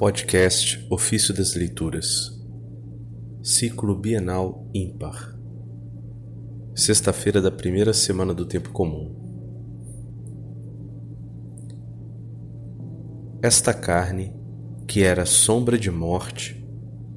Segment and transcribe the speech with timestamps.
[0.00, 2.32] Podcast Ofício das Leituras
[3.42, 5.38] Ciclo Bienal Ímpar
[6.74, 9.14] Sexta-feira da primeira semana do Tempo Comum
[13.42, 14.34] Esta carne,
[14.88, 16.66] que era sombra de morte,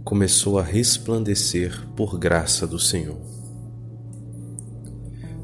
[0.04, 3.22] começou a resplandecer por graça do Senhor.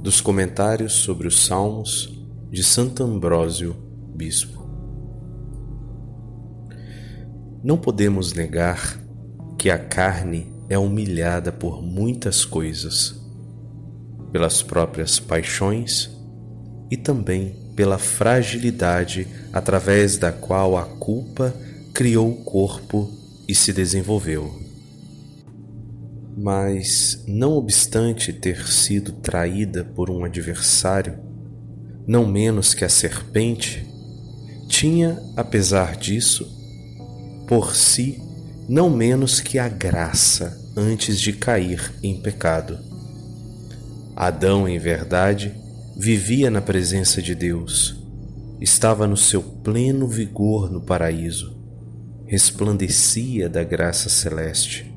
[0.03, 2.21] Dos comentários sobre os Salmos
[2.51, 3.77] de Santo Ambrósio,
[4.13, 4.58] Bispo.
[7.61, 8.97] Não podemos negar
[9.57, 13.19] que a carne é humilhada por muitas coisas,
[14.31, 16.09] pelas próprias paixões
[16.89, 21.53] e também pela fragilidade através da qual a culpa
[21.93, 23.09] criou o corpo
[23.47, 24.57] e se desenvolveu.
[26.37, 31.19] Mas, não obstante ter sido traída por um adversário,
[32.07, 33.85] não menos que a serpente,
[34.69, 36.58] tinha, apesar disso,
[37.49, 38.21] por si
[38.69, 42.77] não menos que a graça antes de cair em pecado.
[44.15, 45.55] Adão, em verdade,
[45.97, 48.05] vivia na presença de Deus,
[48.61, 51.59] estava no seu pleno vigor no paraíso,
[52.27, 54.95] resplandecia da graça celeste,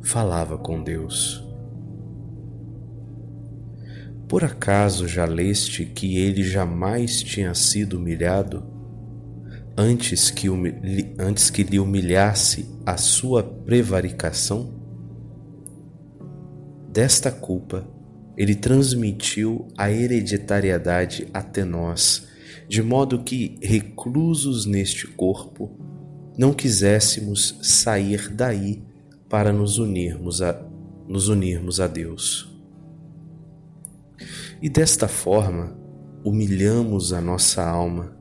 [0.00, 1.44] falava com Deus.
[4.28, 8.69] Por acaso já leste que ele jamais tinha sido humilhado?
[9.80, 10.46] Antes que,
[11.18, 14.78] antes que lhe humilhasse a sua prevaricação?
[16.92, 17.88] Desta culpa,
[18.36, 22.28] ele transmitiu a hereditariedade até nós,
[22.68, 25.70] de modo que, reclusos neste corpo,
[26.36, 28.82] não quiséssemos sair daí
[29.30, 30.62] para nos unirmos a,
[31.08, 32.54] nos unirmos a Deus.
[34.60, 35.74] E desta forma,
[36.22, 38.19] humilhamos a nossa alma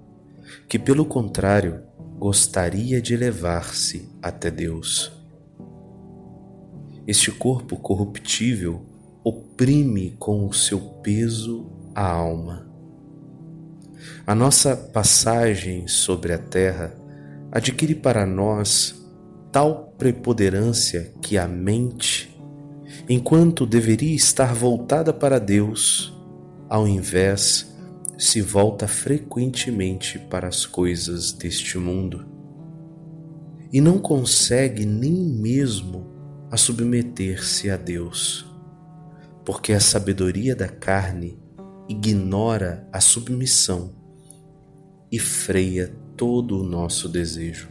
[0.67, 1.81] que, pelo contrário,
[2.17, 5.11] gostaria de elevar-se até Deus.
[7.07, 8.85] Este corpo corruptível
[9.23, 12.67] oprime com o seu peso a alma.
[14.25, 16.93] A nossa passagem sobre a terra
[17.51, 18.95] adquire para nós
[19.51, 22.39] tal preponderância que a mente,
[23.07, 26.13] enquanto deveria estar voltada para Deus,
[26.69, 27.68] ao invés
[28.19, 32.27] se volta frequentemente para as coisas deste mundo
[33.71, 36.05] e não consegue nem mesmo
[36.51, 38.45] a submeter-se a Deus,
[39.45, 41.39] porque a sabedoria da carne
[41.87, 43.95] ignora a submissão
[45.09, 45.87] e freia
[46.17, 47.69] todo o nosso desejo.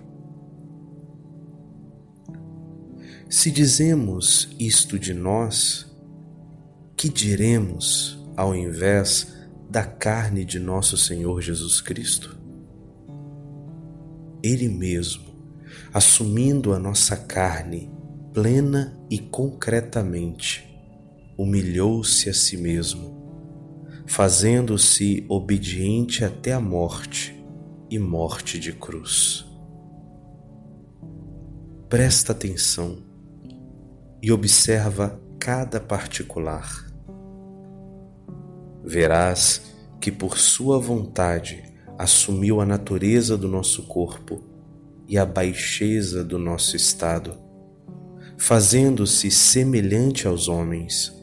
[3.28, 5.94] Se dizemos isto de nós,
[6.96, 9.37] que diremos ao invés
[9.68, 12.38] da carne de nosso Senhor Jesus Cristo?
[14.42, 15.24] Ele mesmo,
[15.92, 17.90] assumindo a nossa carne
[18.32, 20.64] plena e concretamente,
[21.36, 27.34] humilhou-se a si mesmo, fazendo-se obediente até a morte
[27.90, 29.44] e morte de cruz.
[31.88, 32.98] Presta atenção
[34.22, 36.86] e observa cada particular
[38.88, 41.62] verás que por sua vontade
[41.98, 44.42] assumiu a natureza do nosso corpo
[45.06, 47.36] e a baixeza do nosso estado,
[48.38, 51.14] fazendo-se semelhante aos homens.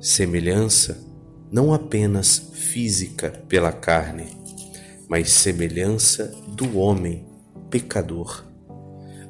[0.00, 0.98] Semelhança
[1.52, 4.28] não apenas física pela carne,
[5.10, 7.26] mas semelhança do homem
[7.68, 8.46] pecador,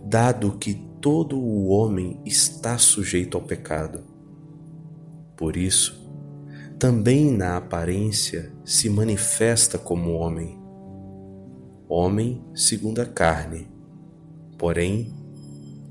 [0.05, 4.05] dado que todo o homem está sujeito ao pecado.
[5.37, 6.06] Por isso,
[6.79, 10.59] também na aparência se manifesta como homem,
[11.89, 13.67] homem segundo a carne,
[14.59, 15.15] porém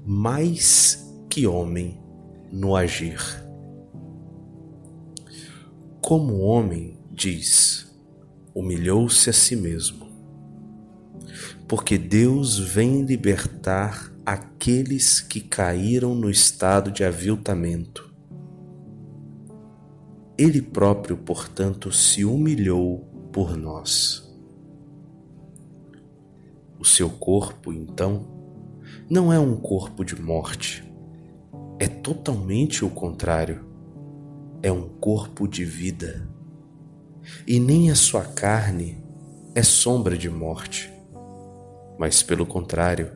[0.06, 2.00] mais que homem
[2.52, 3.20] no agir.
[6.02, 7.92] Como homem, diz,
[8.54, 10.06] humilhou-se a si mesmo,
[11.68, 18.05] porque Deus vem libertar aqueles que caíram no estado de aviltamento
[20.38, 23.00] ele próprio, portanto, se humilhou
[23.32, 24.24] por nós.
[26.80, 28.28] O seu corpo, então,
[29.10, 30.84] não é um corpo de morte,
[31.78, 33.66] é totalmente o contrário.
[34.64, 36.28] É um corpo de vida.
[37.46, 39.04] E nem a sua carne
[39.54, 40.92] é sombra de morte,
[42.00, 43.12] mas, pelo contrário,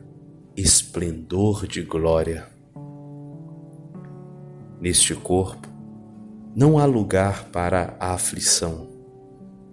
[0.54, 2.46] esplendor de glória.
[4.78, 5.69] Neste corpo,
[6.54, 8.88] não há lugar para a aflição,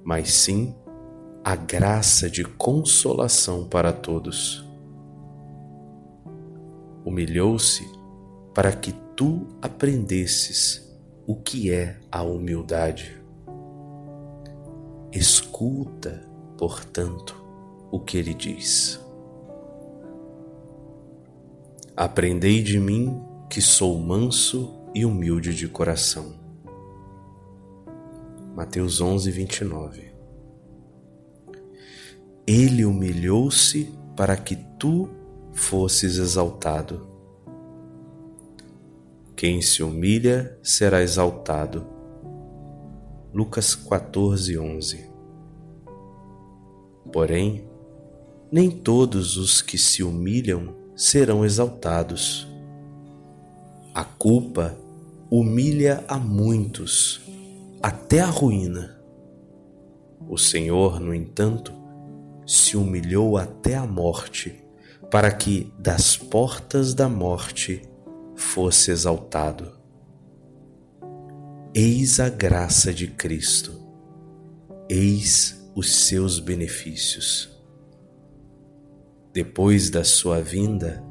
[0.03, 0.75] mas sim
[1.44, 4.68] a graça de consolação para todos.
[7.07, 7.89] humilhou-se
[8.53, 10.94] para que tu aprendesses
[11.25, 13.15] o que é a humildade.
[15.09, 16.21] Escuta,
[16.57, 17.41] portanto,
[17.89, 19.00] o que ele diz.
[21.95, 26.47] Aprendei de mim que sou manso e humilde de coração.
[28.57, 30.12] Mateus 11, 29.
[32.48, 35.07] Ele humilhou-se para que tu
[35.54, 37.07] fosses exaltado.
[39.36, 41.86] Quem se humilha será exaltado.
[43.31, 45.07] Lucas 14, 11.
[47.13, 47.69] Porém,
[48.51, 52.48] nem todos os que se humilham serão exaltados.
[53.94, 54.75] A culpa
[55.30, 57.21] humilha a muitos,
[57.88, 59.00] até a ruína.
[60.28, 61.72] O Senhor, no entanto,
[62.45, 64.62] se humilhou até a morte,
[65.10, 67.81] para que das portas da morte
[68.36, 69.72] fosse exaltado.
[71.74, 73.72] Eis a graça de Cristo,
[74.89, 77.57] eis os seus benefícios.
[79.31, 81.01] Depois da sua vinda,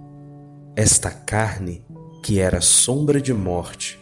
[0.77, 1.87] esta carne,
[2.23, 3.99] que era sombra de morte,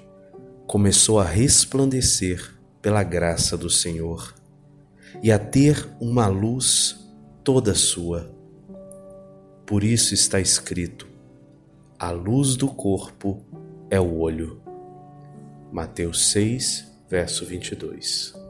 [0.67, 2.54] começou a resplandecer
[2.85, 4.35] pela graça do Senhor
[5.23, 7.03] e a ter uma luz
[7.43, 8.31] toda sua.
[9.65, 11.09] Por isso está escrito:
[11.99, 13.43] a luz do corpo
[13.89, 14.61] é o olho.
[15.73, 18.44] Mateus 6, verso 22.